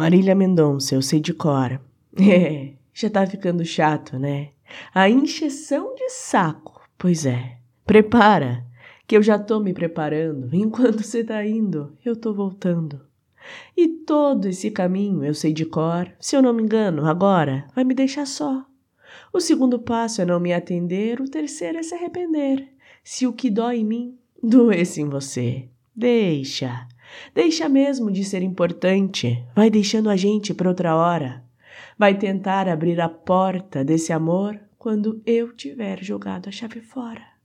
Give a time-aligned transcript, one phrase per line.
[0.00, 1.78] Marília Mendonça, eu sei de cor.
[2.18, 4.48] É, já tá ficando chato, né?
[4.94, 6.80] A encheção de saco.
[6.96, 7.58] Pois é.
[7.84, 8.64] Prepara,
[9.06, 10.48] que eu já tô me preparando.
[10.56, 13.02] Enquanto você tá indo, eu tô voltando.
[13.76, 16.10] E todo esse caminho eu sei de cor.
[16.18, 18.64] Se eu não me engano, agora vai me deixar só.
[19.30, 22.68] O segundo passo é não me atender, o terceiro é se arrepender.
[23.04, 25.68] Se o que dói em mim doesse em você.
[25.94, 26.88] Deixa.
[27.34, 29.44] Deixa mesmo de ser importante.
[29.54, 31.42] Vai deixando a gente para outra hora.
[31.98, 37.39] Vai tentar abrir a porta desse amor quando eu tiver jogado a chave fora.